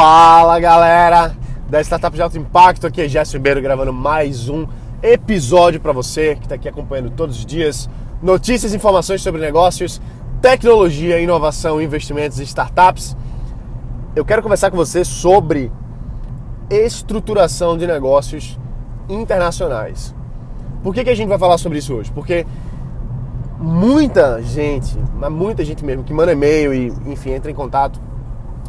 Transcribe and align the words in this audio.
Fala 0.00 0.60
galera 0.60 1.36
da 1.68 1.80
Startup 1.80 2.14
de 2.14 2.22
Alto 2.22 2.38
Impacto, 2.38 2.86
aqui 2.86 3.02
é 3.02 3.08
Jéssica 3.08 3.36
Ribeiro 3.36 3.60
gravando 3.60 3.92
mais 3.92 4.48
um 4.48 4.64
episódio 5.02 5.80
para 5.80 5.90
você 5.90 6.36
que 6.36 6.44
está 6.44 6.54
aqui 6.54 6.68
acompanhando 6.68 7.10
todos 7.10 7.38
os 7.38 7.44
dias 7.44 7.90
notícias 8.22 8.72
e 8.72 8.76
informações 8.76 9.20
sobre 9.22 9.40
negócios, 9.40 10.00
tecnologia, 10.40 11.18
inovação, 11.18 11.82
investimentos 11.82 12.38
e 12.38 12.44
startups. 12.44 13.16
Eu 14.14 14.24
quero 14.24 14.40
conversar 14.40 14.70
com 14.70 14.76
você 14.76 15.04
sobre 15.04 15.68
estruturação 16.70 17.76
de 17.76 17.84
negócios 17.84 18.56
internacionais. 19.08 20.14
Por 20.80 20.94
que, 20.94 21.02
que 21.02 21.10
a 21.10 21.16
gente 21.16 21.28
vai 21.28 21.40
falar 21.40 21.58
sobre 21.58 21.78
isso 21.78 21.92
hoje? 21.92 22.12
Porque 22.12 22.46
muita 23.58 24.40
gente, 24.42 24.96
muita 25.28 25.64
gente 25.64 25.84
mesmo, 25.84 26.04
que 26.04 26.14
manda 26.14 26.30
e-mail 26.30 26.72
e, 26.72 26.86
enfim, 27.04 27.32
entra 27.32 27.50
em 27.50 27.54
contato, 27.54 28.00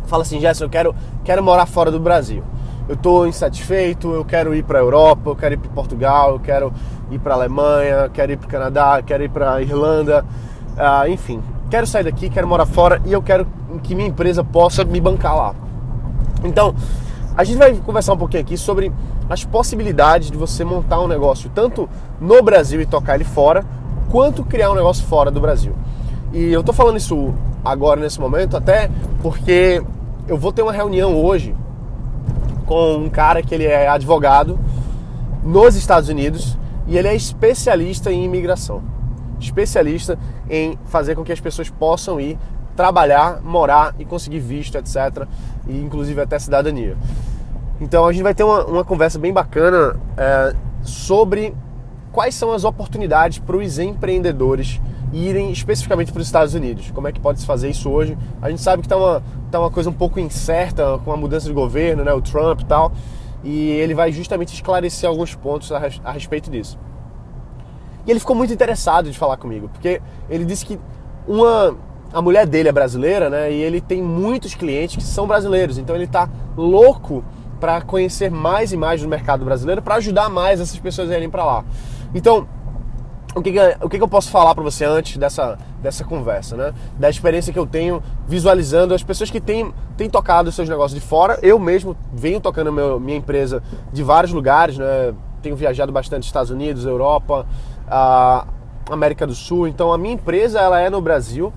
fala 0.09 0.23
assim, 0.23 0.39
Jéssica, 0.39 0.65
eu 0.65 0.69
quero, 0.69 0.95
quero 1.23 1.43
morar 1.43 1.65
fora 1.65 1.91
do 1.91 1.99
Brasil. 1.99 2.43
Eu 2.87 2.95
estou 2.95 3.27
insatisfeito, 3.27 4.11
eu 4.11 4.25
quero 4.25 4.53
ir 4.55 4.63
para 4.63 4.79
a 4.79 4.81
Europa, 4.81 5.29
eu 5.29 5.35
quero 5.35 5.53
ir 5.53 5.57
para 5.57 5.69
Portugal, 5.69 6.31
eu 6.31 6.39
quero 6.39 6.73
ir 7.11 7.19
para 7.19 7.35
a 7.35 7.37
Alemanha, 7.37 8.09
quero 8.11 8.31
ir 8.31 8.37
para 8.37 8.47
o 8.47 8.49
Canadá, 8.49 9.01
quero 9.05 9.23
ir 9.23 9.29
para 9.29 9.53
a 9.53 9.61
Irlanda, 9.61 10.25
uh, 10.75 11.07
enfim, 11.07 11.41
quero 11.69 11.85
sair 11.85 12.03
daqui, 12.03 12.29
quero 12.29 12.47
morar 12.47 12.65
fora 12.65 12.99
e 13.05 13.13
eu 13.13 13.21
quero 13.21 13.47
que 13.83 13.93
minha 13.93 14.09
empresa 14.09 14.43
possa 14.43 14.83
me 14.83 14.99
bancar 14.99 15.35
lá. 15.35 15.55
Então, 16.43 16.73
a 17.37 17.43
gente 17.43 17.57
vai 17.57 17.73
conversar 17.75 18.13
um 18.13 18.17
pouquinho 18.17 18.41
aqui 18.41 18.57
sobre 18.57 18.91
as 19.29 19.45
possibilidades 19.45 20.31
de 20.31 20.37
você 20.37 20.65
montar 20.65 20.99
um 20.99 21.07
negócio 21.07 21.49
tanto 21.53 21.87
no 22.19 22.41
Brasil 22.41 22.81
e 22.81 22.85
tocar 22.85 23.15
ele 23.15 23.23
fora, 23.23 23.63
quanto 24.09 24.43
criar 24.43 24.71
um 24.71 24.75
negócio 24.75 25.05
fora 25.05 25.29
do 25.29 25.39
Brasil. 25.39 25.73
E 26.33 26.51
eu 26.51 26.63
tô 26.63 26.73
falando 26.73 26.97
isso 26.97 27.33
agora 27.63 27.99
nesse 27.99 28.19
momento 28.19 28.57
até 28.57 28.89
porque 29.21 29.83
eu 30.29 30.37
vou 30.37 30.53
ter 30.53 30.61
uma 30.61 30.71
reunião 30.71 31.17
hoje 31.17 31.55
com 32.67 32.97
um 32.97 33.09
cara 33.09 33.41
que 33.41 33.53
ele 33.53 33.65
é 33.65 33.87
advogado 33.87 34.59
nos 35.43 35.75
Estados 35.75 36.07
Unidos 36.07 36.55
e 36.85 36.95
ele 36.95 37.07
é 37.07 37.15
especialista 37.15 38.11
em 38.11 38.23
imigração. 38.25 38.83
Especialista 39.39 40.19
em 40.47 40.77
fazer 40.85 41.15
com 41.15 41.23
que 41.23 41.31
as 41.31 41.39
pessoas 41.39 41.71
possam 41.71 42.21
ir 42.21 42.37
trabalhar, 42.75 43.41
morar 43.41 43.95
e 43.97 44.05
conseguir 44.05 44.39
visto, 44.39 44.77
etc. 44.77 45.25
E 45.67 45.81
inclusive 45.81 46.21
até 46.21 46.37
cidadania. 46.37 46.95
Então 47.81 48.05
a 48.05 48.13
gente 48.13 48.21
vai 48.21 48.35
ter 48.35 48.43
uma, 48.43 48.63
uma 48.65 48.85
conversa 48.85 49.17
bem 49.17 49.33
bacana 49.33 49.99
é, 50.15 50.55
sobre 50.83 51.55
quais 52.11 52.35
são 52.35 52.51
as 52.51 52.63
oportunidades 52.63 53.39
para 53.39 53.57
os 53.57 53.79
empreendedores 53.79 54.79
irem 55.13 55.51
especificamente 55.51 56.11
para 56.11 56.21
os 56.21 56.27
Estados 56.27 56.53
Unidos. 56.53 56.91
Como 56.91 57.07
é 57.07 57.11
que 57.11 57.19
pode 57.19 57.39
se 57.39 57.45
fazer 57.45 57.69
isso 57.69 57.89
hoje? 57.89 58.17
A 58.41 58.49
gente 58.49 58.61
sabe 58.61 58.81
que 58.81 58.85
está 58.85 58.97
uma, 58.97 59.23
tá 59.51 59.59
uma 59.59 59.71
coisa 59.71 59.89
um 59.89 59.93
pouco 59.93 60.19
incerta 60.19 60.99
com 61.03 61.11
a 61.11 61.17
mudança 61.17 61.47
de 61.47 61.53
governo, 61.53 62.03
né, 62.03 62.13
o 62.13 62.21
Trump 62.21 62.61
e 62.61 62.65
tal, 62.65 62.91
e 63.43 63.71
ele 63.71 63.93
vai 63.93 64.11
justamente 64.11 64.53
esclarecer 64.53 65.09
alguns 65.09 65.33
pontos 65.33 65.71
a, 65.71 65.81
a 66.03 66.11
respeito 66.11 66.49
disso. 66.49 66.77
E 68.05 68.11
ele 68.11 68.19
ficou 68.19 68.35
muito 68.35 68.53
interessado 68.53 69.11
de 69.11 69.17
falar 69.17 69.37
comigo, 69.37 69.69
porque 69.69 70.01
ele 70.29 70.45
disse 70.45 70.65
que 70.65 70.79
uma 71.27 71.75
a 72.11 72.21
mulher 72.21 72.45
dele 72.47 72.69
é 72.69 72.71
brasileira, 72.71 73.29
né? 73.29 73.51
E 73.51 73.61
ele 73.61 73.79
tem 73.79 74.01
muitos 74.01 74.55
clientes 74.55 74.95
que 74.95 75.03
são 75.03 75.27
brasileiros, 75.27 75.77
então 75.77 75.95
ele 75.95 76.05
está 76.05 76.27
louco 76.57 77.23
para 77.59 77.81
conhecer 77.81 78.31
mais 78.31 78.71
e 78.71 78.77
mais 78.77 79.01
do 79.01 79.07
mercado 79.07 79.45
brasileiro, 79.45 79.81
para 79.81 79.95
ajudar 79.95 80.29
mais 80.29 80.59
essas 80.59 80.79
pessoas 80.79 81.11
a 81.11 81.17
irem 81.17 81.29
para 81.29 81.45
lá. 81.45 81.65
Então, 82.15 82.47
o 83.39 83.43
que, 83.43 83.53
o 83.81 83.89
que, 83.89 84.01
eu 84.01 84.07
posso 84.07 84.29
falar 84.29 84.53
para 84.53 84.63
você 84.63 84.85
antes 84.85 85.17
dessa, 85.17 85.57
dessa 85.81 86.03
conversa, 86.03 86.55
né? 86.55 86.73
Da 86.97 87.09
experiência 87.09 87.51
que 87.51 87.59
eu 87.59 87.65
tenho 87.65 88.03
visualizando 88.27 88.93
as 88.93 89.01
pessoas 89.01 89.31
que 89.31 89.39
têm, 89.39 89.73
têm 89.97 90.09
tocado 90.09 90.51
seus 90.51 90.67
negócios 90.67 90.99
de 90.99 91.05
fora. 91.05 91.39
Eu 91.41 91.57
mesmo 91.57 91.95
venho 92.13 92.39
tocando 92.39 92.71
meu, 92.71 92.99
minha 92.99 93.17
empresa 93.17 93.63
de 93.91 94.03
vários 94.03 94.31
lugares, 94.31 94.77
né? 94.77 95.13
Tenho 95.41 95.55
viajado 95.55 95.91
bastante 95.91 96.23
Estados 96.23 96.51
Unidos, 96.51 96.85
Europa, 96.85 97.45
América 98.89 99.25
do 99.25 99.33
Sul. 99.33 99.67
Então 99.67 99.93
a 99.93 99.97
minha 99.97 100.13
empresa 100.13 100.59
ela 100.59 100.79
é 100.79 100.89
no 100.89 101.01
Brasil, 101.01 101.53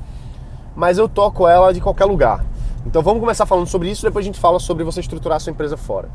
mas 0.77 0.99
eu 0.99 1.09
toco 1.09 1.49
ela 1.49 1.73
de 1.73 1.81
qualquer 1.81 2.05
lugar. 2.05 2.45
Então 2.87 3.03
vamos 3.03 3.21
começar 3.21 3.47
falando 3.47 3.67
sobre 3.67 3.91
isso, 3.91 4.03
depois 4.03 4.25
a 4.25 4.27
gente 4.27 4.41
fala 4.41 4.59
sobre 4.59 4.85
você 4.85 5.01
estruturar 5.01 5.37
a 5.37 5.41
sua 5.41 5.51
empresa 5.51 5.77
fora. 5.77 6.09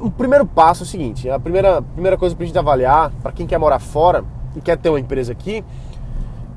O 0.00 0.10
primeiro 0.10 0.44
passo 0.44 0.82
é 0.82 0.84
o 0.84 0.86
seguinte: 0.86 1.28
a 1.28 1.38
primeira, 1.38 1.82
primeira 1.82 2.16
coisa 2.16 2.34
para 2.34 2.44
a 2.44 2.46
gente 2.46 2.58
avaliar, 2.58 3.10
para 3.22 3.32
quem 3.32 3.46
quer 3.46 3.58
morar 3.58 3.78
fora 3.78 4.24
e 4.56 4.60
quer 4.60 4.76
ter 4.76 4.88
uma 4.88 4.98
empresa 4.98 5.30
aqui, 5.30 5.62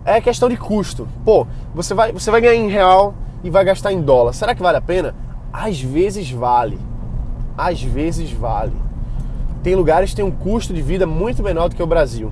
é 0.05 0.19
questão 0.21 0.49
de 0.49 0.57
custo. 0.57 1.07
Pô, 1.23 1.45
você 1.75 1.93
vai, 1.93 2.11
você 2.11 2.31
vai 2.31 2.41
ganhar 2.41 2.55
em 2.55 2.69
real 2.69 3.13
e 3.43 3.49
vai 3.49 3.63
gastar 3.63 3.91
em 3.91 4.01
dólar. 4.01 4.33
Será 4.33 4.55
que 4.55 4.61
vale 4.61 4.77
a 4.77 4.81
pena? 4.81 5.13
Às 5.53 5.81
vezes 5.81 6.31
vale. 6.31 6.79
Às 7.57 7.83
vezes 7.83 8.31
vale. 8.31 8.73
Tem 9.61 9.75
lugares 9.75 10.11
que 10.11 10.15
têm 10.15 10.25
um 10.25 10.31
custo 10.31 10.73
de 10.73 10.81
vida 10.81 11.05
muito 11.05 11.43
menor 11.43 11.69
do 11.69 11.75
que 11.75 11.83
o 11.83 11.87
Brasil. 11.87 12.31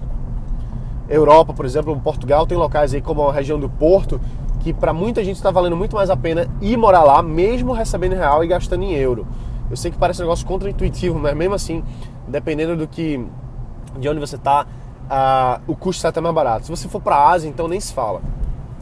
Europa, 1.09 1.53
por 1.53 1.65
exemplo, 1.65 1.99
Portugal 1.99 2.47
tem 2.47 2.57
locais 2.57 2.93
aí 2.93 3.01
como 3.01 3.27
a 3.27 3.33
região 3.33 3.59
do 3.59 3.69
Porto 3.69 4.19
que 4.59 4.73
para 4.73 4.91
muita 4.91 5.23
gente 5.23 5.37
está 5.37 5.49
valendo 5.49 5.77
muito 5.77 5.95
mais 5.95 6.09
a 6.09 6.17
pena 6.17 6.47
ir 6.61 6.75
morar 6.75 7.03
lá, 7.03 7.21
mesmo 7.21 7.71
recebendo 7.71 8.15
real 8.15 8.43
e 8.43 8.47
gastando 8.47 8.83
em 8.83 8.93
euro. 8.93 9.25
Eu 9.69 9.77
sei 9.77 9.91
que 9.91 9.97
parece 9.97 10.21
um 10.21 10.25
negócio 10.25 10.45
contraintuitivo, 10.45 11.17
mas 11.17 11.35
mesmo 11.35 11.53
assim, 11.53 11.83
dependendo 12.27 12.75
do 12.75 12.87
que 12.87 13.23
de 13.97 14.09
onde 14.09 14.19
você 14.19 14.35
está, 14.35 14.65
uh, 15.07 15.61
o 15.67 15.75
custo 15.75 15.99
está 15.99 16.09
até 16.09 16.21
mais 16.21 16.33
barato. 16.33 16.65
Se 16.65 16.71
você 16.71 16.87
for 16.87 17.01
para 17.01 17.15
a 17.15 17.31
Ásia, 17.31 17.49
então 17.49 17.67
nem 17.67 17.79
se 17.79 17.93
fala. 17.93 18.21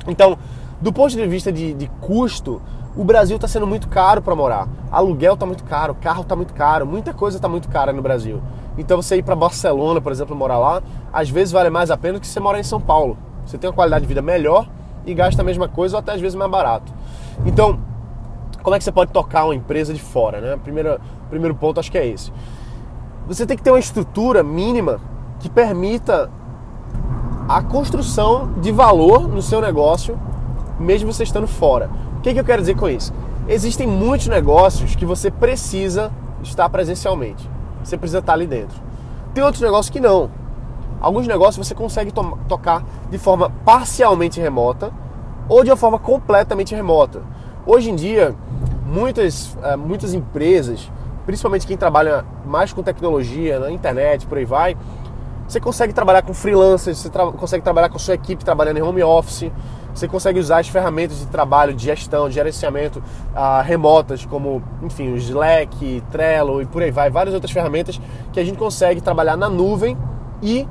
Então, 0.08 0.38
do 0.82 0.92
ponto 0.92 1.16
de 1.16 1.28
vista 1.28 1.52
de, 1.52 1.74
de 1.74 1.88
custo, 2.02 2.62
o 2.96 3.04
Brasil 3.04 3.36
está 3.36 3.48
sendo 3.48 3.68
muito 3.68 3.88
caro 3.88 4.22
para 4.22 4.36
morar. 4.36 4.68
Aluguel 4.92 5.34
está 5.34 5.46
muito 5.46 5.64
caro, 5.64 5.96
carro 5.96 6.22
está 6.22 6.36
muito 6.36 6.54
caro, 6.54 6.86
muita 6.86 7.14
coisa 7.14 7.38
está 7.38 7.48
muito 7.48 7.68
cara 7.68 7.92
no 7.92 8.02
Brasil. 8.02 8.42
Então 8.78 9.02
você 9.02 9.18
ir 9.18 9.24
para 9.24 9.36
Barcelona, 9.36 10.02
por 10.02 10.12
exemplo, 10.12 10.36
morar 10.36 10.58
lá, 10.58 10.84
às 11.12 11.30
vezes 11.30 11.52
vale 11.52 11.70
mais 11.70 11.92
a 11.92 11.98
pena 11.98 12.14
do 12.16 12.22
que 12.22 12.28
você 12.28 12.40
morar 12.40 12.60
em 12.60 12.64
São 12.64 12.80
Paulo. 12.80 13.18
Você 13.46 13.58
tem 13.58 13.70
uma 13.70 13.76
qualidade 13.76 14.04
de 14.04 14.08
vida 14.08 14.22
melhor 14.22 14.68
e 15.06 15.14
gasta 15.14 15.42
a 15.42 15.46
mesma 15.46 15.68
coisa 15.68 15.96
ou 15.96 16.00
até 16.00 16.14
às 16.14 16.22
vezes 16.22 16.36
mais 16.36 16.50
barato. 16.50 16.94
Então, 17.46 17.80
como 18.64 18.76
é 18.76 18.80
que 18.80 18.84
você 18.84 18.92
pode 18.92 19.12
tocar 19.12 19.46
uma 19.46 19.56
empresa 19.56 19.94
de 19.94 20.02
fora, 20.02 20.42
né? 20.42 20.60
Primeiro, 20.64 21.00
primeiro 21.30 21.56
ponto 21.56 21.80
acho 21.80 21.92
que 21.92 21.98
é 21.98 22.08
esse. 22.08 22.32
Você 23.28 23.46
tem 23.46 23.56
que 23.56 23.64
ter 23.64 23.72
uma 23.72 23.80
estrutura 23.80 24.44
mínima 24.44 25.00
que 25.46 25.50
permita 25.50 26.28
a 27.48 27.62
construção 27.62 28.54
de 28.60 28.72
valor 28.72 29.28
no 29.28 29.44
seu 29.44 29.62
negócio, 29.62 30.18
mesmo 30.80 31.14
você 31.14 31.22
estando 31.22 31.48
fora. 31.48 31.88
O 32.18 32.22
que, 32.22 32.34
que 32.34 32.40
eu 32.40 32.44
quero 32.44 32.64
dizer 32.64 32.76
com 32.76 32.90
isso? 32.90 33.14
Existem 33.48 33.86
muitos 33.86 34.28
negócios 34.28 34.96
que 34.96 35.06
você 35.06 35.30
precisa 35.30 36.12
estar 36.42 36.68
presencialmente. 36.70 37.48
Você 37.84 37.96
precisa 37.96 38.18
estar 38.18 38.34
ali 38.34 38.48
dentro. 38.48 38.82
Tem 39.36 39.44
outros 39.44 39.62
negócios 39.62 39.92
que 39.92 40.00
não. 40.00 40.32
Alguns 41.00 41.28
negócios 41.28 41.68
você 41.68 41.76
consegue 41.76 42.12
to 42.12 42.40
tocar 42.48 42.84
de 43.12 43.20
forma 43.20 43.52
parcialmente 43.64 44.42
remota 44.42 44.92
ou 45.48 45.64
de 45.64 45.70
uma 45.70 45.78
forma 45.78 46.00
completamente 46.00 46.74
remota. 46.74 47.22
Hoje 47.68 47.92
em 47.92 47.96
dia, 47.96 48.34
muitas, 48.84 49.54
uh, 49.58 49.78
muitas 49.78 50.16
empresas, 50.16 50.92
principalmente 51.24 51.68
quem 51.68 51.78
trabalha 51.78 52.26
mais 52.44 52.74
com 52.74 52.82
tecnologia, 52.82 53.60
na 53.60 53.72
internet, 53.72 54.26
por 54.26 54.40
aí 54.40 54.46
vai, 54.46 54.76
você 55.48 55.60
consegue 55.60 55.94
trabalhar 55.94 56.22
com 56.22 56.34
freelancers, 56.34 56.98
você 56.98 57.10
tra 57.10 57.32
consegue 57.32 57.64
trabalhar 57.64 57.90
com 57.90 57.98
a 57.98 58.00
sua 58.00 58.16
equipe 58.16 58.44
trabalhando 58.44 58.78
em 58.78 58.82
home 58.82 59.04
office, 59.04 59.52
você 59.94 60.08
consegue 60.08 60.40
usar 60.40 60.60
as 60.60 60.68
ferramentas 60.68 61.20
de 61.20 61.28
trabalho, 61.28 61.74
de 61.74 61.86
gestão, 61.86 62.28
de 62.28 62.36
gerenciamento 62.36 63.00
uh, 63.00 63.64
remotas, 63.64 64.26
como, 64.26 64.62
enfim, 64.84 65.14
o 65.14 65.16
Slack, 65.16 66.04
Trello 66.12 66.62
e 66.62 66.66
por 66.66 66.84
aí 66.84 66.92
vai, 66.92 67.10
várias 67.10 67.34
outras 67.34 67.52
ferramentas 67.52 68.00
que 68.34 68.40
a 68.40 68.44
gente 68.44 68.58
consegue 68.58 69.00
trabalhar 69.00 69.38
na 69.38 69.50
nuvem 69.50 69.98
e 70.42 70.68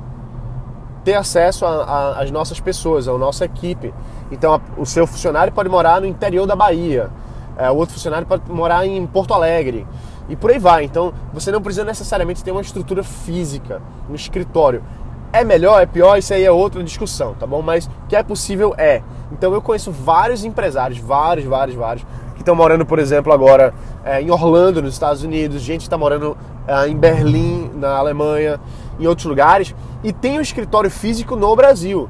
ter 1.03 1.15
acesso 1.15 1.65
às 1.65 2.29
nossas 2.31 2.59
pessoas, 2.59 3.07
à 3.07 3.17
nossa 3.17 3.45
equipe. 3.45 3.93
Então, 4.31 4.53
a, 4.53 4.61
o 4.77 4.85
seu 4.85 5.07
funcionário 5.07 5.53
pode 5.53 5.69
morar 5.69 6.01
no 6.01 6.07
interior 6.07 6.45
da 6.45 6.55
Bahia, 6.55 7.09
é, 7.57 7.69
outro 7.71 7.95
funcionário 7.95 8.27
pode 8.27 8.49
morar 8.51 8.85
em 8.85 9.05
Porto 9.05 9.33
Alegre 9.33 9.85
e 10.27 10.35
por 10.35 10.51
aí 10.51 10.59
vai. 10.59 10.83
Então, 10.83 11.13
você 11.33 11.51
não 11.51 11.61
precisa 11.61 11.85
necessariamente 11.85 12.43
ter 12.43 12.51
uma 12.51 12.61
estrutura 12.61 13.03
física, 13.03 13.81
um 14.09 14.15
escritório. 14.15 14.83
É 15.31 15.43
melhor, 15.43 15.81
é 15.81 15.85
pior, 15.85 16.17
isso 16.17 16.33
aí 16.33 16.43
é 16.43 16.51
outra 16.51 16.83
discussão, 16.83 17.33
tá 17.33 17.45
bom? 17.45 17.61
Mas 17.61 17.89
que 18.07 18.15
é 18.15 18.23
possível 18.23 18.73
é. 18.77 19.01
Então, 19.31 19.53
eu 19.53 19.61
conheço 19.61 19.91
vários 19.91 20.45
empresários, 20.45 20.97
vários, 20.99 21.45
vários, 21.45 21.75
vários, 21.75 22.05
que 22.35 22.41
estão 22.41 22.55
morando, 22.55 22.85
por 22.85 22.99
exemplo, 22.99 23.33
agora 23.33 23.73
é, 24.03 24.21
em 24.21 24.31
Orlando, 24.31 24.81
nos 24.81 24.93
Estados 24.93 25.23
Unidos, 25.23 25.61
gente 25.61 25.81
está 25.81 25.97
morando 25.97 26.37
é, 26.67 26.87
em 26.87 26.95
Berlim, 26.95 27.71
na 27.75 27.95
Alemanha, 27.95 28.59
em 28.99 29.07
outros 29.07 29.25
lugares, 29.25 29.75
e 30.03 30.13
tem 30.13 30.37
um 30.37 30.41
escritório 30.41 30.89
físico 30.89 31.35
no 31.35 31.55
Brasil. 31.55 32.09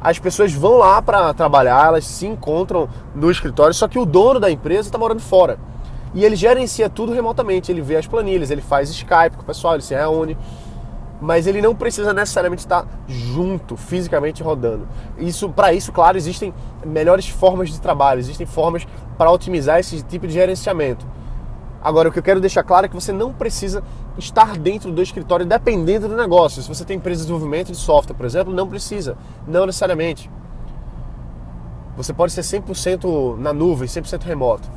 As 0.00 0.18
pessoas 0.18 0.52
vão 0.52 0.78
lá 0.78 1.02
para 1.02 1.34
trabalhar, 1.34 1.86
elas 1.86 2.06
se 2.06 2.26
encontram 2.26 2.88
no 3.14 3.30
escritório, 3.30 3.74
só 3.74 3.88
que 3.88 3.98
o 3.98 4.06
dono 4.06 4.38
da 4.38 4.50
empresa 4.50 4.88
está 4.88 4.98
morando 4.98 5.20
fora. 5.20 5.58
E 6.14 6.24
ele 6.24 6.36
gerencia 6.36 6.88
tudo 6.88 7.12
remotamente, 7.12 7.70
ele 7.70 7.82
vê 7.82 7.96
as 7.96 8.06
planilhas, 8.06 8.50
ele 8.50 8.62
faz 8.62 8.88
Skype 8.90 9.36
com 9.36 9.42
o 9.42 9.44
pessoal, 9.44 9.74
ele 9.74 9.82
se 9.82 9.94
reúne, 9.94 10.38
mas 11.20 11.46
ele 11.46 11.60
não 11.60 11.74
precisa 11.74 12.12
necessariamente 12.12 12.60
estar 12.60 12.86
junto, 13.06 13.76
fisicamente 13.76 14.42
rodando. 14.42 14.86
Isso, 15.18 15.48
para 15.50 15.72
isso, 15.72 15.92
claro, 15.92 16.16
existem 16.16 16.54
melhores 16.86 17.28
formas 17.28 17.70
de 17.70 17.80
trabalho, 17.80 18.20
existem 18.20 18.46
formas 18.46 18.86
para 19.16 19.30
otimizar 19.30 19.80
esse 19.80 20.02
tipo 20.02 20.26
de 20.26 20.32
gerenciamento. 20.34 21.04
Agora, 21.82 22.08
o 22.08 22.12
que 22.12 22.18
eu 22.18 22.22
quero 22.22 22.40
deixar 22.40 22.62
claro 22.62 22.86
é 22.86 22.88
que 22.88 22.94
você 22.94 23.12
não 23.12 23.32
precisa 23.32 23.82
estar 24.18 24.58
dentro 24.58 24.90
do 24.90 25.00
escritório 25.00 25.46
dependendo 25.46 26.08
do 26.08 26.16
negócio. 26.16 26.62
Se 26.62 26.68
você 26.68 26.84
tem 26.84 26.96
empresa 26.96 27.20
de 27.20 27.26
desenvolvimento 27.26 27.70
de 27.70 27.78
software, 27.78 28.14
por 28.14 28.26
exemplo, 28.26 28.52
não 28.52 28.68
precisa, 28.68 29.16
não 29.46 29.66
necessariamente. 29.66 30.30
Você 31.96 32.12
pode 32.12 32.32
ser 32.32 32.42
100% 32.42 33.38
na 33.38 33.52
nuvem, 33.52 33.88
100% 33.88 34.22
remoto. 34.22 34.68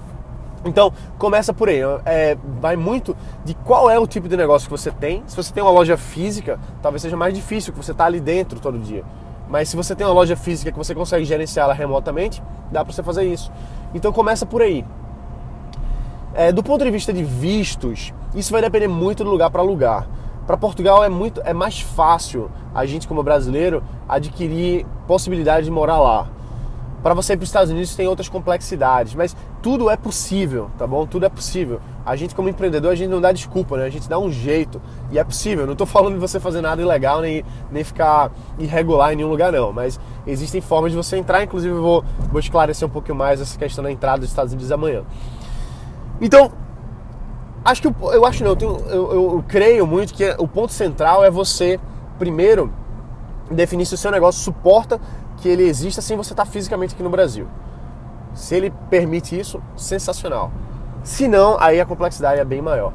Então, 0.64 0.94
começa 1.18 1.54
por 1.54 1.70
aí. 1.70 1.80
É, 2.06 2.38
vai 2.60 2.76
muito 2.76 3.16
de 3.44 3.54
qual 3.54 3.90
é 3.90 4.00
o 4.00 4.06
tipo 4.06 4.28
de 4.28 4.38
negócio 4.38 4.68
que 4.68 4.72
você 4.72 4.92
tem. 4.92 5.24
Se 5.28 5.36
você 5.36 5.52
tem 5.52 5.62
uma 5.62 5.72
loja 5.72 5.98
física, 5.98 6.60
talvez 6.82 7.02
seja 7.02 7.18
mais 7.18 7.34
difícil, 7.34 7.74
porque 7.74 7.86
você 7.86 7.92
está 7.92 8.06
ali 8.06 8.20
dentro 8.20 8.60
todo 8.60 8.78
dia. 8.78 9.04
Mas 9.50 9.70
se 9.70 9.76
você 9.76 9.96
tem 9.96 10.06
uma 10.06 10.14
loja 10.14 10.36
física 10.36 10.72
que 10.72 10.78
você 10.78 10.96
consegue 10.96 11.26
gerenciá-la 11.26 11.74
remotamente, 11.74 12.42
dá 12.72 12.86
para 12.86 12.94
você 12.94 13.04
fazer 13.04 13.24
isso. 13.24 13.52
Então, 13.94 14.14
começa 14.14 14.46
por 14.46 14.62
aí. 14.62 14.86
É, 16.34 16.52
do 16.52 16.64
ponto 16.64 16.84
de 16.84 16.92
vista 16.92 17.12
de 17.12 17.24
vistos, 17.24 18.14
isso 18.36 18.52
vai 18.52 18.62
depender 18.62 18.88
muito 18.88 19.24
do 19.24 19.30
lugar 19.30 19.50
para 19.50 19.62
lugar. 19.62 20.08
Para 20.48 20.58
Portugal 20.58 21.04
é 21.04 21.10
muito 21.10 21.42
é 21.44 21.54
mais 21.54 21.82
fácil 21.82 22.50
a 22.74 22.86
gente 22.86 23.08
como 23.08 23.22
brasileiro 23.22 23.84
adquirir 24.08 24.86
possibilidade 25.08 25.66
de 25.66 25.72
morar 25.72 26.00
lá. 26.00 26.28
Para 27.04 27.16
você 27.16 27.34
ir 27.34 27.38
para 27.38 27.44
os 27.44 27.50
Estados 27.50 27.72
Unidos 27.72 27.96
tem 27.96 28.08
outras 28.08 28.30
complexidades, 28.30 29.16
mas 29.16 29.36
tudo 29.62 29.90
é 29.90 29.98
possível, 29.98 30.70
tá 30.78 30.86
bom? 30.86 31.06
Tudo 31.08 31.26
é 31.26 31.30
possível. 31.30 31.82
A 32.06 32.16
gente 32.16 32.36
como 32.36 32.48
empreendedor, 32.48 32.92
a 32.92 32.96
gente 32.96 33.10
não 33.10 33.20
dá 33.20 33.32
desculpa, 33.32 33.78
né? 33.78 33.86
A 33.86 33.90
gente 33.90 34.08
dá 34.08 34.20
um 34.20 34.32
jeito 34.32 34.82
e 35.12 35.18
é 35.18 35.24
possível. 35.24 35.66
Não 35.66 35.74
estou 35.74 35.88
falando 35.88 36.14
de 36.14 36.20
você 36.20 36.40
fazer 36.40 36.62
nada 36.62 36.82
ilegal 36.82 37.22
nem, 37.22 37.44
nem 37.72 37.84
ficar 37.84 38.32
irregular 38.60 39.14
em 39.14 39.16
nenhum 39.16 39.30
lugar 39.30 39.52
não, 39.52 39.74
mas 39.74 40.00
existem 40.28 40.62
formas 40.62 40.92
de 40.92 40.98
você 40.98 41.18
entrar, 41.18 41.44
inclusive 41.44 41.74
eu 41.74 41.82
vou, 41.82 42.04
vou 42.32 42.40
esclarecer 42.40 42.88
um 42.88 42.92
pouquinho 42.92 43.16
mais 43.16 43.42
essa 43.42 43.58
questão 43.58 43.84
da 43.84 43.92
entrada 43.92 44.20
dos 44.20 44.30
Estados 44.30 44.54
Unidos 44.54 44.72
amanhã. 44.72 45.04
Então, 46.20 46.52
acho 47.64 47.82
que 47.82 47.88
eu, 47.88 47.96
eu 48.14 48.26
acho 48.26 48.44
não, 48.44 48.52
eu, 48.52 48.56
tenho, 48.56 48.78
eu, 48.90 49.14
eu 49.14 49.46
creio 49.48 49.86
muito 49.86 50.14
que 50.14 50.36
o 50.38 50.48
ponto 50.48 50.74
central 50.74 51.24
é 51.24 51.30
você 51.30 51.80
primeiro 52.18 52.72
definir 53.50 53.86
se 53.86 53.94
o 53.94 53.98
seu 53.98 54.12
negócio 54.12 54.42
suporta 54.42 55.00
que 55.38 55.50
ele 55.50 55.64
exista 55.64 56.02
sem 56.02 56.16
você 56.16 56.34
estar 56.34 56.46
fisicamente 56.46 56.94
aqui 56.94 57.04
no 57.04 57.10
Brasil. 57.10 57.48
Se 58.34 58.56
ele 58.56 58.72
permite 58.90 59.38
isso, 59.38 59.62
sensacional. 59.76 60.52
Se 61.04 61.28
não, 61.28 61.58
aí 61.60 61.82
a 61.82 61.86
complexidade 61.86 62.40
é 62.40 62.46
bem 62.46 62.62
maior. 62.62 62.94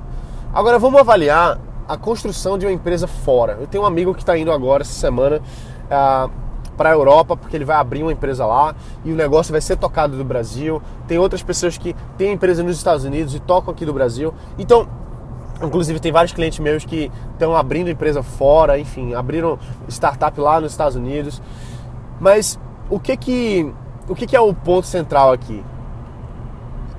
Agora 0.55 0.79
vamos 0.79 1.01
avaliar 1.01 1.59
a 1.89 1.97
construção 1.97 2.57
de 2.57 2.65
uma 2.67 2.73
empresa 2.73 3.07
fora. 3.07 3.59
Eu 3.61 3.67
tenho 3.67 3.85
um 3.85 3.87
amigo 3.87 4.15
que 4.15 4.23
está 4.23 4.37
indo 4.39 4.51
agora 4.51 4.83
essa 4.83 4.93
semana 4.93 5.41
uh, 5.87 6.31
para 6.77 6.91
a 6.91 6.93
Europa, 6.93 7.37
porque 7.37 7.57
ele 7.57 7.65
vai 7.65 7.77
abrir 7.77 8.03
uma 8.03 8.13
empresa 8.13 8.45
lá 8.45 8.75
e 9.05 9.13
o 9.13 9.17
negócio 9.17 9.53
vai 9.53 9.61
ser 9.61 9.77
tocado 9.77 10.17
do 10.17 10.25
Brasil. 10.25 10.83
Tem 11.09 11.19
outras 11.19 11.43
pessoas 11.43 11.79
que 11.79 11.95
têm 12.19 12.33
empresa 12.33 12.63
nos 12.63 12.77
Estados 12.77 13.05
Unidos 13.05 13.35
e 13.35 13.41
tocam 13.41 13.73
aqui 13.73 13.85
do 13.85 13.93
Brasil. 13.93 14.35
Então, 14.59 14.87
inclusive 15.63 15.99
tem 16.01 16.13
vários 16.13 16.33
clientes 16.33 16.59
meus 16.59 16.85
que 16.85 17.11
estão 17.33 17.57
abrindo 17.57 17.89
empresa 17.89 18.23
fora, 18.23 18.79
enfim, 18.79 19.15
abriram 19.15 19.59
startup 19.89 20.39
lá 20.41 20.61
nos 20.61 20.73
Estados 20.73 20.97
Unidos. 20.97 21.41
Mas 22.21 22.59
o 22.91 22.99
que 22.99 23.17
que 23.17 23.73
o 24.09 24.15
que 24.15 24.27
que 24.27 24.37
é 24.37 24.41
o 24.41 24.53
ponto 24.55 24.87
central 24.87 25.33
aqui? 25.33 25.65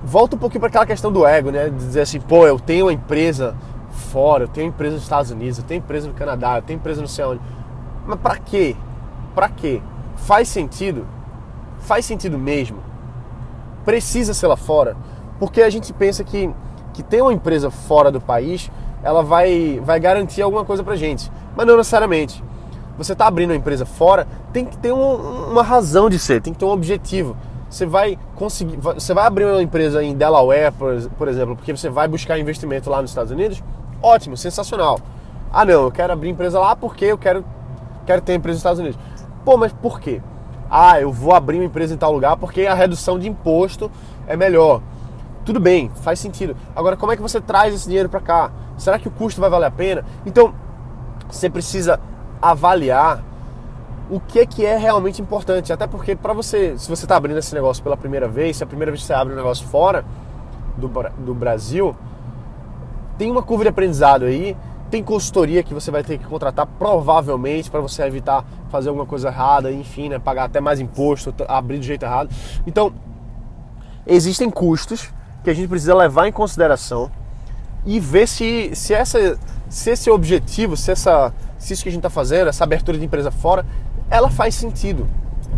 Volta 0.04 0.36
um 0.36 0.40
pouquinho 0.40 0.60
para 0.60 0.70
aquela 0.70 0.86
questão 0.86 1.12
do 1.12 1.26
ego, 1.26 1.52
né? 1.52 1.70
De 1.70 1.76
dizer 1.76 2.02
assim, 2.02 2.20
pô, 2.20 2.46
eu 2.46 2.60
tenho 2.60 2.86
uma 2.86 2.94
empresa 2.94 3.56
fora, 3.92 4.44
eu 4.44 4.48
tenho 4.48 4.68
empresa 4.68 4.96
nos 4.96 5.04
Estados 5.04 5.32
Unidos, 5.32 5.58
eu 5.58 5.64
tenho 5.64 5.80
empresa 5.80 6.08
no 6.08 6.14
Canadá, 6.14 6.58
eu 6.58 6.62
tenho 6.62 6.78
empresa 6.78 7.02
não 7.02 7.08
sei 7.08 7.26
onde. 7.26 7.42
Mas 8.06 8.20
para 8.20 8.38
quê? 8.38 8.76
Para 9.38 9.50
quê? 9.50 9.84
Faz 10.16 10.48
sentido? 10.48 11.06
Faz 11.82 12.06
sentido 12.06 12.40
mesmo? 12.40 12.80
Precisa 13.86 14.34
ser 14.34 14.48
lá 14.48 14.58
fora? 14.58 14.98
Porque 15.38 15.62
a 15.62 15.70
gente 15.70 15.94
pensa 15.94 16.24
que, 16.24 16.50
que 16.92 17.04
ter 17.04 17.22
uma 17.22 17.32
empresa 17.32 17.70
fora 17.70 18.12
do 18.12 18.20
país, 18.20 18.72
ela 19.04 19.22
vai, 19.22 19.80
vai 19.86 20.00
garantir 20.00 20.42
alguma 20.42 20.66
coisa 20.66 20.84
pra 20.84 20.96
gente. 20.96 21.32
Mas 21.56 21.68
não 21.68 21.78
necessariamente. 21.78 22.44
Você 22.98 23.14
está 23.14 23.28
abrindo 23.28 23.52
uma 23.52 23.56
empresa 23.56 23.86
fora, 23.86 24.28
tem 24.52 24.66
que 24.66 24.76
ter 24.76 24.92
um, 24.92 25.52
uma 25.52 25.62
razão 25.62 26.10
de 26.10 26.18
ser, 26.18 26.42
tem 26.42 26.52
que 26.52 26.58
ter 26.58 26.66
um 26.66 26.72
objetivo. 26.72 27.38
Você 27.70 27.86
vai 27.86 28.18
conseguir, 28.34 28.76
você 28.78 29.14
vai 29.14 29.28
abrir 29.28 29.46
uma 29.46 29.62
empresa 29.62 30.04
em 30.04 30.16
Delaware, 30.16 30.72
por, 30.72 31.00
por 31.16 31.28
exemplo, 31.28 31.56
porque 31.56 31.78
você 31.78 31.92
vai 31.92 32.08
buscar 32.08 32.40
investimento 32.40 32.90
lá 32.90 33.04
nos 33.04 33.12
Estados 33.12 33.32
Unidos? 33.32 33.64
Ótimo, 34.02 34.36
sensacional. 34.36 35.00
Ah, 35.54 35.64
não, 35.64 35.84
eu 35.84 35.92
quero 35.92 36.12
abrir 36.12 36.30
empresa 36.30 36.60
lá 36.60 36.76
porque 36.76 37.06
eu 37.06 37.20
quero, 37.20 37.46
quero 38.04 38.20
ter 38.24 38.34
empresa 38.34 38.56
nos 38.56 38.60
Estados 38.62 38.80
Unidos. 38.80 39.00
Pô, 39.48 39.56
mas 39.56 39.72
por 39.72 40.02
quê? 40.02 40.22
Ah, 40.70 41.00
eu 41.00 41.10
vou 41.10 41.34
abrir 41.34 41.56
uma 41.56 41.64
empresa 41.64 41.94
em 41.94 41.98
tal 41.98 42.12
lugar 42.12 42.36
porque 42.36 42.66
a 42.66 42.74
redução 42.74 43.18
de 43.18 43.30
imposto 43.30 43.90
é 44.28 44.36
melhor. 44.36 44.82
Tudo 45.46 45.58
bem, 45.58 45.90
faz 46.02 46.20
sentido. 46.20 46.54
Agora, 46.76 46.98
como 46.98 47.14
é 47.14 47.16
que 47.16 47.22
você 47.22 47.40
traz 47.40 47.74
esse 47.74 47.86
dinheiro 47.88 48.10
para 48.10 48.20
cá? 48.20 48.52
Será 48.78 49.00
que 49.00 49.08
o 49.08 49.12
custo 49.12 49.40
vai 49.40 49.50
valer 49.50 49.68
a 49.68 49.72
pena? 49.72 50.04
Então, 50.26 50.54
você 51.32 51.50
precisa 51.50 51.98
avaliar 52.42 53.24
o 54.10 54.20
que, 54.20 54.46
que 54.46 54.66
é 54.66 54.76
realmente 54.76 55.22
importante. 55.22 55.72
Até 55.72 55.88
porque, 55.88 56.14
para 56.14 56.34
você, 56.34 56.78
se 56.78 56.90
você 56.90 57.06
está 57.06 57.16
abrindo 57.16 57.38
esse 57.38 57.56
negócio 57.56 57.82
pela 57.82 57.96
primeira 57.96 58.28
vez, 58.28 58.58
se 58.58 58.64
é 58.64 58.66
a 58.66 58.68
primeira 58.68 58.92
vez 58.92 59.00
que 59.00 59.08
você 59.08 59.14
abre 59.14 59.34
um 59.34 59.38
negócio 59.38 59.66
fora 59.66 60.04
do, 60.76 60.90
do 61.20 61.34
Brasil, 61.34 61.96
tem 63.18 63.32
uma 63.32 63.42
curva 63.42 63.64
de 63.64 63.70
aprendizado 63.70 64.26
aí 64.26 64.58
tem 64.90 65.04
consultoria 65.04 65.64
que 65.64 65.74
você 65.74 65.92
vai 65.92 66.04
ter 66.04 66.18
que 66.18 66.26
contratar 66.26 66.66
provavelmente 66.66 67.70
para 67.70 67.82
você 67.82 68.04
evitar 68.04 68.46
fazer 68.70 68.90
alguma 68.90 69.06
coisa 69.06 69.30
errada, 69.30 69.72
enfim, 69.72 70.10
né, 70.10 70.20
pagar 70.20 70.46
até 70.46 70.60
mais 70.60 70.80
imposto, 70.80 71.34
abrir 71.48 71.78
do 71.78 71.84
jeito 71.84 72.04
errado. 72.04 72.30
Então, 72.66 72.94
existem 74.06 74.50
custos 74.50 75.10
que 75.44 75.50
a 75.50 75.54
gente 75.54 75.68
precisa 75.68 75.96
levar 75.96 76.28
em 76.28 76.32
consideração 76.32 77.12
e 77.86 78.00
ver 78.00 78.28
se, 78.28 78.72
se, 78.74 78.94
essa, 78.94 79.38
se 79.70 79.92
esse 79.92 80.10
objetivo, 80.10 80.76
se, 80.76 80.92
essa, 80.92 81.34
se 81.58 81.74
isso 81.74 81.84
que 81.84 81.90
a 81.90 81.92
gente 81.92 82.00
está 82.00 82.10
fazendo, 82.10 82.50
essa 82.50 82.64
abertura 82.64 82.98
de 82.98 83.06
empresa 83.06 83.32
fora, 83.32 83.66
ela 84.10 84.30
faz 84.30 84.56
sentido, 84.56 85.08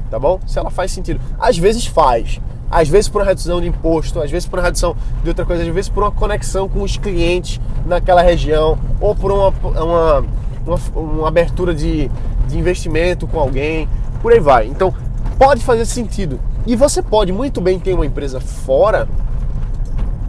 tá 0.09 0.19
bom? 0.19 0.39
Se 0.45 0.59
ela 0.59 0.69
faz 0.69 0.91
sentido. 0.91 1.19
Às 1.39 1.57
vezes 1.57 1.85
faz, 1.85 2.39
às 2.69 2.87
vezes 2.87 3.09
por 3.09 3.21
uma 3.21 3.27
redução 3.27 3.59
de 3.59 3.67
imposto, 3.67 4.21
às 4.21 4.29
vezes 4.29 4.47
por 4.47 4.59
uma 4.59 4.65
redução 4.65 4.95
de 5.23 5.29
outra 5.29 5.45
coisa, 5.45 5.63
às 5.63 5.69
vezes 5.69 5.89
por 5.89 6.03
uma 6.03 6.11
conexão 6.11 6.69
com 6.69 6.81
os 6.81 6.97
clientes 6.97 7.59
naquela 7.85 8.21
região, 8.21 8.77
ou 9.01 9.15
por 9.15 9.31
uma, 9.31 9.49
uma, 9.49 10.25
uma, 10.65 10.79
uma 10.95 11.27
abertura 11.27 11.73
de, 11.73 12.09
de 12.47 12.57
investimento 12.57 13.27
com 13.27 13.39
alguém, 13.39 13.87
por 14.21 14.31
aí 14.31 14.39
vai. 14.39 14.67
Então 14.67 14.93
pode 15.37 15.63
fazer 15.63 15.85
sentido. 15.85 16.39
E 16.67 16.75
você 16.75 17.01
pode 17.01 17.31
muito 17.31 17.61
bem 17.61 17.79
ter 17.79 17.93
uma 17.93 18.05
empresa 18.05 18.39
fora, 18.39 19.07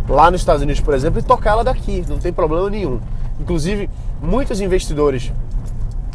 lá 0.09 0.31
nos 0.31 0.41
Estados 0.41 0.63
Unidos, 0.63 0.81
por 0.81 0.95
exemplo, 0.95 1.21
e 1.21 1.23
tocar 1.23 1.51
ela 1.51 1.65
daqui, 1.65 2.05
não 2.09 2.19
tem 2.19 2.33
problema 2.33 2.71
nenhum. 2.71 3.01
Inclusive, 3.39 3.91
muitos 4.23 4.61
investidores 4.61 5.33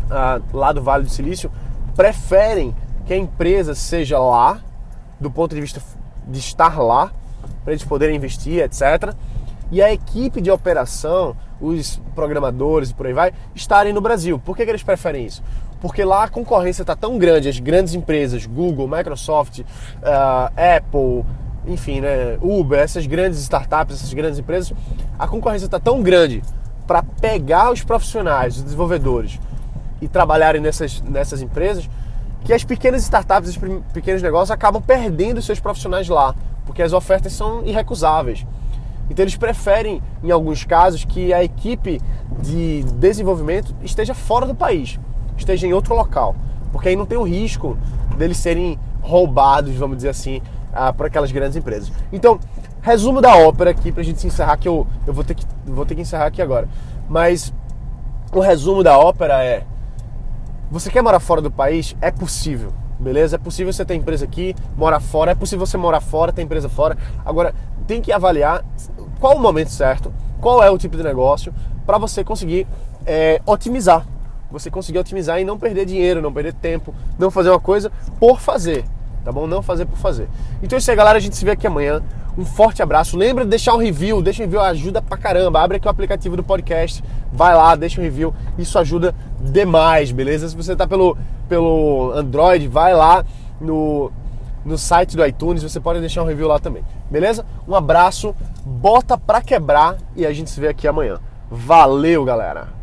ah, 0.10 0.40
lá 0.54 0.72
do 0.72 0.82
Vale 0.82 1.04
do 1.04 1.10
Silício 1.10 1.52
preferem 1.96 2.76
que 3.06 3.14
a 3.14 3.18
empresa 3.18 3.76
seja 3.76 4.18
lá, 4.20 4.60
do 5.20 5.30
ponto 5.30 5.54
de 5.54 5.62
vista 5.62 5.82
de 6.28 6.40
estar 6.40 6.80
lá, 6.82 7.12
para 7.64 7.74
eles 7.74 7.84
poderem 7.84 8.16
investir, 8.16 8.64
etc. 8.64 9.14
E 9.72 9.82
a 9.82 9.92
equipe 9.92 10.42
de 10.42 10.52
operação, 10.52 11.36
os 11.60 12.00
programadores 12.14 12.92
e 12.92 12.94
por 12.94 13.08
aí 13.08 13.14
vai, 13.14 13.34
estarem 13.54 13.94
no 13.94 14.02
Brasil. 14.02 14.40
Por 14.40 14.56
que, 14.56 14.64
que 14.64 14.72
eles 14.72 14.84
preferem 14.84 15.26
isso? 15.26 15.44
Porque 15.82 16.04
lá 16.04 16.24
a 16.24 16.28
concorrência 16.28 16.84
está 16.84 16.96
tão 16.96 17.18
grande, 17.18 17.50
as 17.50 17.60
grandes 17.60 17.94
empresas, 17.94 18.46
Google, 18.46 18.88
Microsoft, 18.88 19.60
uh, 19.60 19.66
Apple, 20.56 21.26
enfim, 21.68 22.02
né, 22.02 22.38
Uber, 22.42 22.80
essas 22.80 23.06
grandes 23.06 23.40
startups, 23.40 23.96
essas 23.96 24.14
grandes 24.14 24.40
empresas, 24.40 24.74
a 25.18 25.28
concorrência 25.28 25.66
está 25.66 25.80
tão 25.80 26.02
grande 26.02 26.42
para 26.88 27.04
pegar 27.04 27.72
os 27.72 27.84
profissionais, 27.84 28.58
os 28.58 28.64
desenvolvedores 28.64 29.40
e 30.02 30.08
trabalharem 30.08 30.62
nessas, 30.62 31.02
nessas 31.02 31.42
empresas 31.42 31.90
que 32.46 32.54
as 32.54 32.64
pequenas 32.64 33.02
startups, 33.02 33.50
os 33.50 33.58
pequenos 33.92 34.22
negócios 34.22 34.52
acabam 34.52 34.82
perdendo 34.82 35.42
seus 35.42 35.60
profissionais 35.60 36.08
lá, 36.08 36.36
porque 36.64 36.84
as 36.84 36.94
ofertas 36.94 37.34
são 37.34 37.66
irrecusáveis. 37.66 38.46
Então 39.10 39.24
eles 39.24 39.36
preferem, 39.36 40.02
em 40.24 40.30
alguns 40.30 40.64
casos, 40.64 41.04
que 41.04 41.34
a 41.34 41.44
equipe 41.44 42.00
de 42.40 42.84
desenvolvimento 42.94 43.76
esteja 43.82 44.14
fora 44.14 44.46
do 44.46 44.54
país, 44.54 45.00
esteja 45.36 45.66
em 45.66 45.74
outro 45.74 45.96
local, 45.96 46.36
porque 46.72 46.90
aí 46.90 46.96
não 46.96 47.06
tem 47.06 47.18
o 47.18 47.24
risco 47.24 47.78
deles 48.16 48.38
serem 48.38 48.80
roubados, 49.02 49.76
vamos 49.76 49.98
dizer 49.98 50.10
assim, 50.10 50.38
uh, 50.72 50.94
por 50.94 51.08
aquelas 51.08 51.32
grandes 51.32 51.58
empresas. 51.58 51.92
Então, 52.14 52.40
resumo 52.82 53.22
da 53.22 53.36
ópera 53.36 53.72
aqui 53.72 53.92
para 53.92 54.02
a 54.02 54.06
gente 54.06 54.22
se 54.22 54.28
encerrar, 54.28 54.58
que 54.58 54.68
eu, 54.68 54.86
eu 55.08 55.14
vou, 55.14 55.24
ter 55.24 55.34
que, 55.34 55.46
vou 55.66 55.86
ter 55.86 55.96
que 55.96 56.02
encerrar 56.02 56.28
aqui 56.28 56.42
agora. 56.42 56.70
Mas 57.10 57.52
o 58.32 58.40
resumo 58.40 58.84
da 58.84 58.98
ópera 59.00 59.44
é 59.44 59.64
você 60.70 60.90
quer 60.90 61.02
morar 61.02 61.20
fora 61.20 61.42
do 61.42 61.52
país? 61.52 61.96
É 62.02 62.12
possível, 62.12 62.74
beleza? 63.00 63.36
É 63.36 63.40
possível 63.40 63.72
você 63.72 63.86
ter 63.86 63.96
empresa 63.96 64.26
aqui, 64.26 64.56
morar 64.76 65.00
fora, 65.00 65.32
é 65.32 65.36
possível 65.36 65.66
você 65.66 65.78
morar 65.78 66.02
fora, 66.02 66.34
ter 66.34 66.42
empresa 66.42 66.68
fora. 66.68 66.98
Agora, 67.26 67.54
tem 67.88 68.02
que 68.02 68.12
avaliar 68.12 68.64
qual 69.20 69.36
o 69.38 69.40
momento 69.40 69.70
certo, 69.70 70.14
qual 70.42 70.64
é 70.64 70.70
o 70.70 70.78
tipo 70.78 70.98
de 70.98 71.04
negócio, 71.04 71.54
para 71.86 71.98
você 71.98 72.24
conseguir 72.24 72.68
é, 73.06 73.42
otimizar. 73.46 74.06
Você 74.52 74.72
conseguir 74.72 75.00
otimizar 75.00 75.40
e 75.40 75.46
não 75.46 75.58
perder 75.58 75.86
dinheiro, 75.86 76.22
não 76.22 76.32
perder 76.32 76.54
tempo, 76.54 76.94
não 77.18 77.30
fazer 77.30 77.50
uma 77.50 77.60
coisa 77.60 77.92
por 78.20 78.40
fazer, 78.40 78.86
tá 79.24 79.32
bom? 79.32 79.48
Não 79.48 79.62
fazer 79.62 79.86
por 79.86 79.98
fazer. 79.98 80.30
Então 80.62 80.78
é 80.78 80.80
isso 80.80 80.90
aí, 80.90 80.98
galera. 80.98 81.18
A 81.18 81.22
gente 81.22 81.36
se 81.36 81.44
vê 81.44 81.52
aqui 81.52 81.68
amanhã. 81.68 82.02
Um 82.38 82.44
forte 82.44 82.82
abraço. 82.82 83.18
Lembra 83.18 83.44
de 83.44 83.50
deixar 83.50 83.74
um 83.74 83.78
review, 83.78 84.22
deixa 84.22 84.42
um 84.42 84.46
review, 84.46 84.62
ajuda 84.62 85.02
pra 85.02 85.18
caramba. 85.18 85.62
Abre 85.62 85.78
aqui 85.78 85.88
o 85.88 85.92
aplicativo 85.92 86.36
do 86.36 86.44
podcast, 86.44 87.04
vai 87.32 87.56
lá, 87.56 87.76
deixa 87.76 88.02
um 88.02 88.04
review. 88.04 88.34
Isso 88.58 88.78
ajuda 88.78 89.16
demais, 89.40 90.12
beleza? 90.12 90.50
Se 90.50 90.56
você 90.56 90.76
tá 90.76 90.86
pelo, 90.86 91.18
pelo 91.48 92.12
Android, 92.14 92.68
vai 92.68 92.94
lá 92.94 93.24
no, 93.60 94.12
no 94.66 94.78
site 94.78 95.16
do 95.16 95.26
iTunes, 95.26 95.64
você 95.64 95.80
pode 95.80 96.00
deixar 96.00 96.24
um 96.24 96.28
review 96.28 96.48
lá 96.48 96.60
também. 96.60 96.84
Beleza? 97.10 97.46
Um 97.68 97.76
abraço, 97.76 98.36
bota 98.66 99.18
pra 99.18 99.42
quebrar 99.42 99.98
e 100.16 100.26
a 100.26 100.34
gente 100.34 100.50
se 100.50 100.60
vê 100.60 100.68
aqui 100.68 100.88
amanhã. 100.88 101.20
Valeu, 101.50 102.26
galera! 102.26 102.75